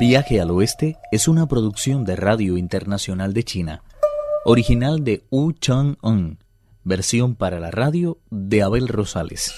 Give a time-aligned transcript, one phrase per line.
[0.00, 3.82] Viaje al Oeste es una producción de Radio Internacional de China,
[4.46, 6.38] original de Wu Chang-un,
[6.84, 9.52] versión para la radio de Abel Rosales.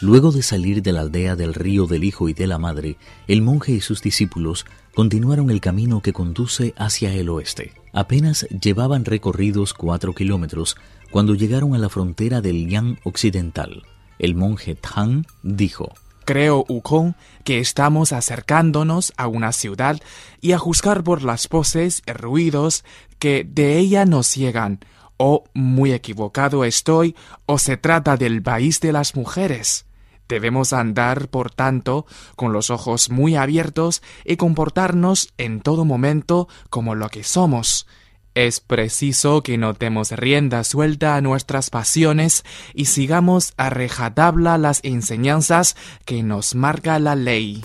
[0.00, 3.42] Luego de salir de la aldea del río del Hijo y de la Madre, el
[3.42, 7.72] monje y sus discípulos continuaron el camino que conduce hacia el oeste.
[7.92, 10.76] Apenas llevaban recorridos cuatro kilómetros
[11.10, 13.82] cuando llegaron a la frontera del Yang Occidental.
[14.20, 15.92] El monje Tang dijo,
[16.26, 20.00] Creo, Ukon, que estamos acercándonos a una ciudad
[20.40, 22.84] y a juzgar por las voces y ruidos
[23.20, 24.80] que de ella nos llegan,
[25.18, 27.14] o muy equivocado estoy,
[27.46, 29.86] o se trata del país de las mujeres.
[30.28, 36.96] Debemos andar, por tanto, con los ojos muy abiertos y comportarnos en todo momento como
[36.96, 37.86] lo que somos.
[38.36, 42.44] Es preciso que no demos rienda suelta a nuestras pasiones
[42.74, 47.62] y sigamos a rejatabla las enseñanzas que nos marca la ley.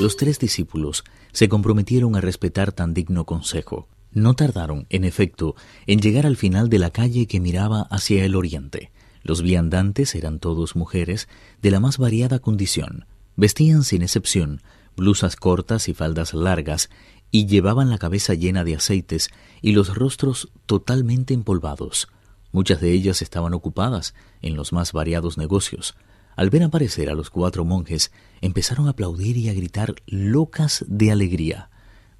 [0.00, 3.86] Los tres discípulos se comprometieron a respetar tan digno consejo.
[4.10, 5.54] No tardaron, en efecto,
[5.86, 8.90] en llegar al final de la calle que miraba hacia el oriente.
[9.22, 11.28] Los viandantes eran todos mujeres
[11.62, 13.06] de la más variada condición.
[13.36, 14.60] Vestían sin excepción
[14.96, 16.90] blusas cortas y faldas largas
[17.30, 19.30] y llevaban la cabeza llena de aceites
[19.62, 22.08] y los rostros totalmente empolvados.
[22.52, 25.94] Muchas de ellas estaban ocupadas en los más variados negocios.
[26.36, 31.12] Al ver aparecer a los cuatro monjes, empezaron a aplaudir y a gritar locas de
[31.12, 31.70] alegría.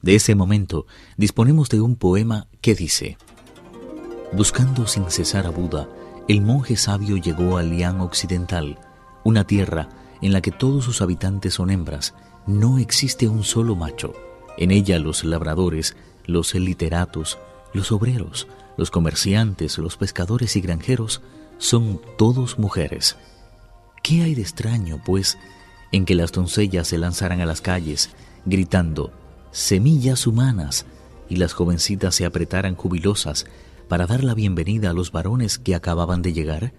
[0.02, 3.18] De ese momento disponemos de un poema que dice
[4.32, 5.88] Buscando sin cesar a Buda,
[6.28, 8.78] el monje sabio llegó al Liang occidental,
[9.24, 9.88] una tierra
[10.22, 12.14] en la que todos sus habitantes son hembras,
[12.46, 14.12] no existe un solo macho.
[14.56, 17.38] En ella los labradores, los literatos,
[17.72, 21.22] los obreros, los comerciantes, los pescadores y granjeros
[21.58, 23.16] son todos mujeres.
[24.02, 25.38] ¿Qué hay de extraño, pues,
[25.92, 28.10] en que las doncellas se lanzaran a las calles,
[28.46, 29.12] gritando,
[29.50, 30.86] semillas humanas,
[31.28, 33.46] y las jovencitas se apretaran jubilosas,
[33.88, 36.72] para dar la bienvenida a los varones que acababan de llegar?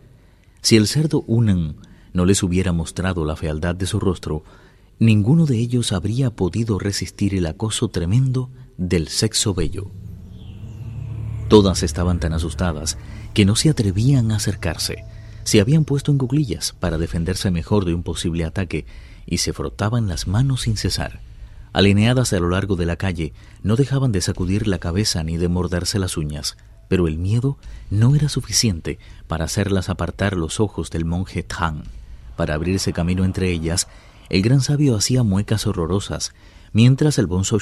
[0.62, 1.76] Si el cerdo Unan
[2.14, 4.44] no les hubiera mostrado la fealdad de su rostro,
[5.02, 9.90] ninguno de ellos habría podido resistir el acoso tremendo del sexo bello.
[11.50, 13.00] Todas estaban tan asustadas
[13.34, 15.04] que no se atrevían a acercarse.
[15.44, 18.86] Se habían puesto en cuclillas para defenderse mejor de un posible ataque
[19.26, 21.20] y se frotaban las manos sin cesar.
[21.74, 23.34] Alineadas a lo largo de la calle,
[23.64, 26.58] no dejaban de sacudir la cabeza ni de morderse las uñas
[26.92, 27.58] pero el miedo
[27.90, 31.86] no era suficiente para hacerlas apartar los ojos del monje Tang.
[32.36, 33.88] Para abrirse camino entre ellas,
[34.32, 36.34] el gran sabio hacía muecas horrorosas,
[36.72, 37.58] mientras el Bonzo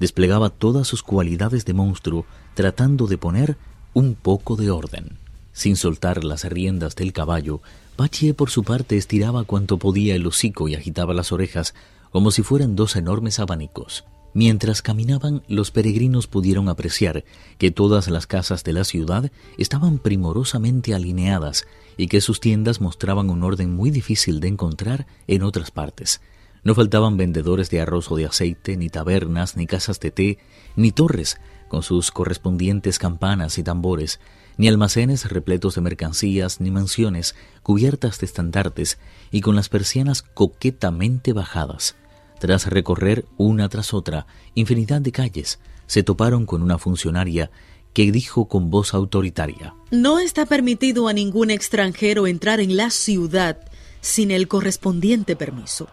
[0.00, 2.24] desplegaba todas sus cualidades de monstruo
[2.54, 3.58] tratando de poner
[3.92, 5.18] un poco de orden.
[5.52, 7.60] Sin soltar las riendas del caballo,
[7.96, 11.74] Pachie por su parte estiraba cuanto podía el hocico y agitaba las orejas
[12.10, 14.06] como si fueran dos enormes abanicos.
[14.34, 17.24] Mientras caminaban, los peregrinos pudieron apreciar
[17.56, 21.66] que todas las casas de la ciudad estaban primorosamente alineadas
[21.96, 26.20] y que sus tiendas mostraban un orden muy difícil de encontrar en otras partes.
[26.62, 30.38] No faltaban vendedores de arroz o de aceite, ni tabernas, ni casas de té,
[30.76, 34.20] ni torres con sus correspondientes campanas y tambores,
[34.56, 38.98] ni almacenes repletos de mercancías, ni mansiones cubiertas de estandartes
[39.30, 41.96] y con las persianas coquetamente bajadas.
[42.38, 47.50] Tras recorrer una tras otra infinidad de calles, se toparon con una funcionaria
[47.92, 53.58] que dijo con voz autoritaria No está permitido a ningún extranjero entrar en la ciudad
[54.00, 55.88] sin el correspondiente permiso.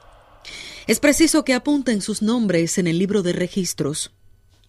[0.87, 4.11] Es preciso que apunten sus nombres en el libro de registros.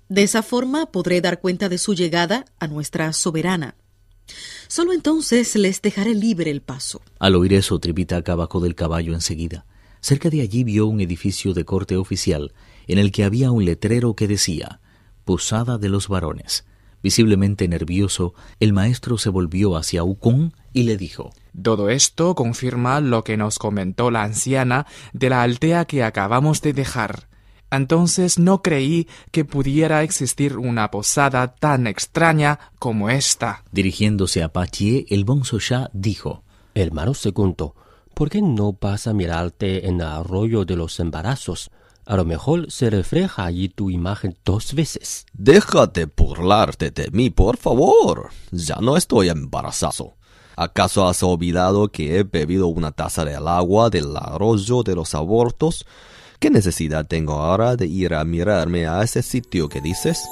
[0.08, 3.74] De esa forma podré dar cuenta de su llegada a nuestra soberana.
[4.68, 7.02] Solo entonces les dejaré libre el paso.
[7.18, 9.66] Al oír eso, Tripitaka bajó del caballo enseguida.
[10.06, 12.52] Cerca de allí vio un edificio de corte oficial
[12.86, 14.78] en el que había un letrero que decía
[15.24, 16.64] Posada de los varones.
[17.02, 23.24] Visiblemente nervioso, el maestro se volvió hacia Ukon y le dijo Todo esto confirma lo
[23.24, 27.28] que nos comentó la anciana de la aldea que acabamos de dejar.
[27.72, 33.64] Entonces no creí que pudiera existir una posada tan extraña como esta.
[33.72, 36.44] Dirigiéndose a Pachie, el bonzo Shah dijo
[36.76, 37.74] Hermano segundo,
[38.16, 41.70] ¿por qué no vas a mirarte en el arroyo de los embarazos?
[42.06, 45.26] A lo mejor se refleja allí tu imagen dos veces.
[45.34, 48.30] Déjate burlarte de mí, por favor.
[48.50, 50.14] Ya no estoy embarazado.
[50.56, 55.84] ¿Acaso has olvidado que he bebido una taza del agua del arroyo de los abortos?
[56.38, 60.24] ¿Qué necesidad tengo ahora de ir a mirarme a ese sitio que dices?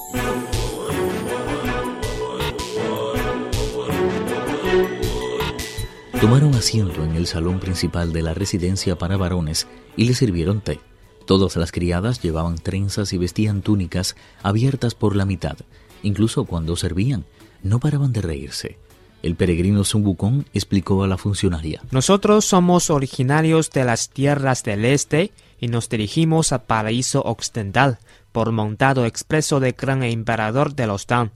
[6.24, 10.80] Tomaron asiento en el salón principal de la residencia para varones y le sirvieron té.
[11.26, 15.58] Todas las criadas llevaban trenzas y vestían túnicas abiertas por la mitad.
[16.02, 17.26] Incluso cuando servían,
[17.62, 18.78] no paraban de reírse.
[19.22, 21.82] El peregrino Zumbucón explicó a la funcionaria.
[21.90, 25.30] Nosotros somos originarios de las tierras del este
[25.60, 27.98] y nos dirigimos al paraíso occidental
[28.32, 31.32] por montado expreso del gran emperador de los Tang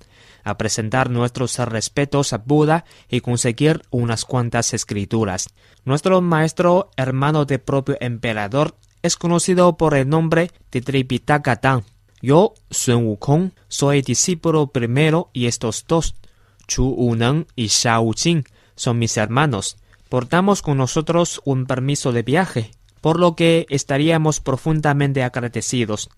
[0.48, 5.48] a presentar nuestros respetos a Buda y conseguir unas cuantas escrituras.
[5.84, 11.82] Nuestro maestro, hermano del propio emperador, es conocido por el nombre de Tripitaka.
[12.20, 16.14] Yo, Sun Wukong, soy discípulo primero y estos dos,
[16.66, 18.44] Chu Uneng y Xiao Qing,
[18.74, 19.76] son mis hermanos.
[20.08, 22.70] Portamos con nosotros un permiso de viaje,
[23.00, 26.08] por lo que estaríamos profundamente agradecidos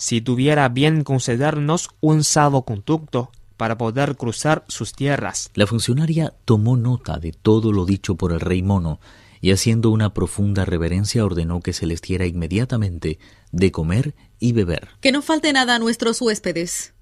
[0.00, 5.50] si tuviera bien concedernos un salvoconducto para poder cruzar sus tierras.
[5.52, 9.00] La funcionaria tomó nota de todo lo dicho por el rey mono
[9.42, 13.18] y haciendo una profunda reverencia ordenó que se les diera inmediatamente
[13.52, 14.88] de comer y beber.
[15.02, 16.94] Que no falte nada a nuestros huéspedes.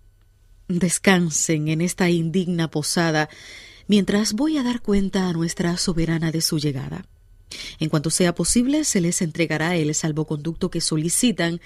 [0.66, 3.28] Descansen en esta indigna posada
[3.86, 7.06] mientras voy a dar cuenta a nuestra soberana de su llegada.
[7.78, 11.60] En cuanto sea posible, se les entregará el salvoconducto que solicitan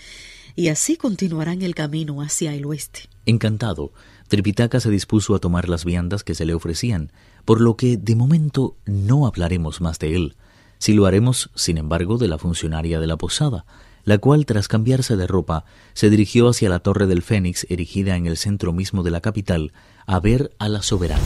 [0.54, 3.08] y así continuarán el camino hacia el oeste.
[3.24, 3.92] Encantado,
[4.32, 7.12] Tripitaka se dispuso a tomar las viandas que se le ofrecían,
[7.44, 10.36] por lo que de momento no hablaremos más de él.
[10.78, 13.66] Si lo haremos, sin embargo, de la funcionaria de la posada,
[14.04, 18.24] la cual, tras cambiarse de ropa, se dirigió hacia la Torre del Fénix, erigida en
[18.24, 19.74] el centro mismo de la capital,
[20.06, 21.20] a ver a la soberana.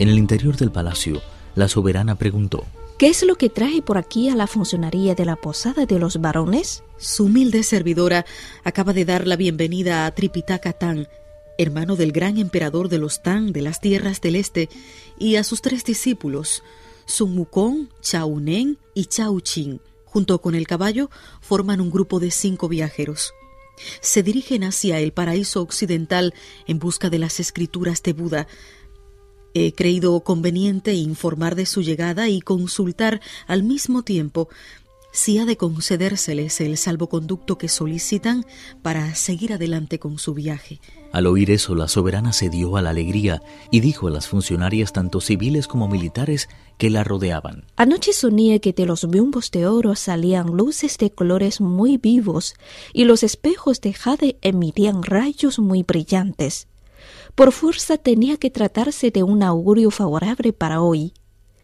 [0.00, 1.22] En el interior del palacio,
[1.54, 2.64] la soberana preguntó
[2.98, 6.20] ¿Qué es lo que trae por aquí a la funcionaría de la posada de los
[6.20, 6.84] varones?
[6.96, 8.24] Su humilde servidora
[8.62, 11.08] acaba de dar la bienvenida a Tripitaka Tang,
[11.58, 14.68] hermano del gran emperador de los Tang de las tierras del este,
[15.18, 16.62] y a sus tres discípulos,
[17.04, 19.80] Sun Wukong, Chao Nen y Chao Qing.
[20.04, 23.32] Junto con el caballo forman un grupo de cinco viajeros.
[24.02, 26.32] Se dirigen hacia el paraíso occidental
[26.68, 28.46] en busca de las escrituras de Buda,
[29.54, 34.48] He creído conveniente informar de su llegada y consultar al mismo tiempo
[35.14, 38.44] si ha de concedérseles el salvoconducto que solicitan
[38.82, 40.80] para seguir adelante con su viaje.
[41.12, 43.40] Al oír eso, la soberana se dio a la alegría
[43.70, 46.48] y dijo a las funcionarias, tanto civiles como militares,
[46.78, 47.64] que la rodeaban.
[47.76, 52.54] Anoche soñé que de los bimbos de oro salían luces de colores muy vivos
[52.92, 56.66] y los espejos de jade emitían rayos muy brillantes.
[57.34, 61.12] Por fuerza tenía que tratarse de un augurio favorable para hoy.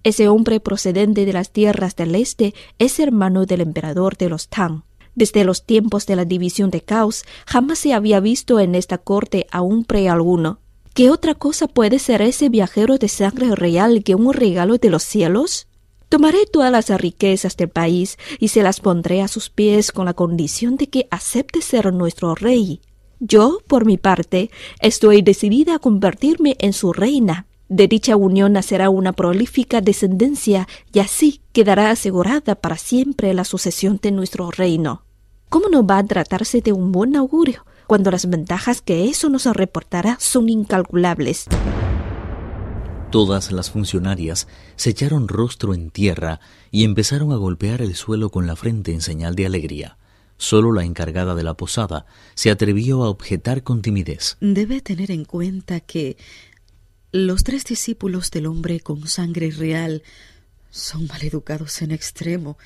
[0.03, 4.83] Ese hombre procedente de las tierras del este es hermano del emperador de los Tang.
[5.15, 9.47] Desde los tiempos de la división de Caos jamás se había visto en esta corte
[9.51, 10.61] a un pre alguno.
[10.95, 15.03] ¿Qué otra cosa puede ser ese viajero de sangre real que un regalo de los
[15.03, 15.67] cielos?
[16.09, 20.15] Tomaré todas las riquezas del país y se las pondré a sus pies con la
[20.15, 22.81] condición de que acepte ser nuestro rey.
[23.21, 24.51] Yo, por mi parte,
[24.81, 27.47] estoy decidida a convertirme en su reina.
[27.69, 34.01] De dicha unión nacerá una prolífica descendencia y así quedará asegurada para siempre la sucesión
[34.03, 35.03] de nuestro reino.
[35.51, 39.45] ¿Cómo no va a tratarse de un buen augurio cuando las ventajas que eso nos
[39.45, 41.47] reportará son incalculables?
[43.11, 46.41] Todas las funcionarias se echaron rostro en tierra
[46.71, 49.99] y empezaron a golpear el suelo con la frente en señal de alegría.
[50.41, 54.39] Solo la encargada de la posada se atrevió a objetar con timidez.
[54.41, 56.17] Debe tener en cuenta que
[57.13, 60.03] los tres discípulos del hombre con sangre real
[60.71, 62.57] son maleducados en extremo,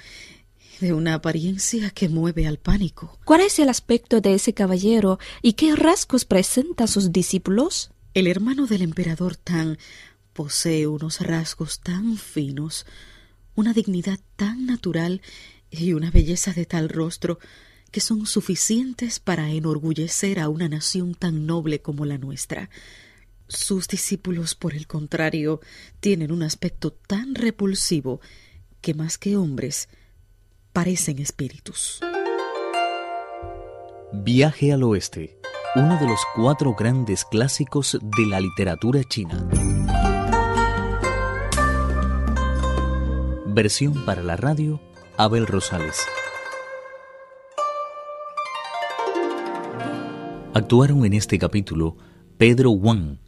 [0.81, 3.19] de una apariencia que mueve al pánico.
[3.25, 7.91] ¿Cuál es el aspecto de ese caballero y qué rasgos presentan sus discípulos?
[8.15, 9.79] El hermano del emperador Tang
[10.33, 12.87] posee unos rasgos tan finos,
[13.57, 15.23] una dignidad tan natural
[15.81, 17.39] y una belleza de tal rostro
[17.91, 22.69] que son suficientes para enorgullecer a una nación tan noble como la nuestra.
[23.47, 25.61] Sus discípulos, por el contrario,
[26.01, 28.21] tienen un aspecto tan repulsivo
[28.81, 29.89] que más que hombres
[30.73, 32.01] parecen espíritus.
[34.13, 35.39] Viaje al oeste,
[35.77, 39.49] uno de los cuatro grandes clásicos de la literatura china.
[43.47, 44.81] Versión para la radio
[45.17, 45.97] Abel Rosales.
[50.53, 51.97] Actuaron en este capítulo
[52.37, 53.19] Pedro Wang,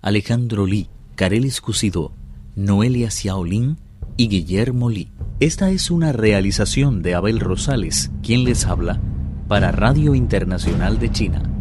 [0.00, 2.12] Alejandro Li, Carelis Cusido,
[2.56, 3.76] Noelia Xiaolin
[4.16, 5.10] y Guillermo Li.
[5.38, 9.00] Esta es una realización de Abel Rosales, quien les habla,
[9.46, 11.53] para Radio Internacional de China.